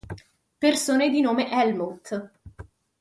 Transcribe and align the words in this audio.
Persone 0.57 1.11
di 1.11 1.21
nome 1.21 1.47
Helmut 1.51 2.31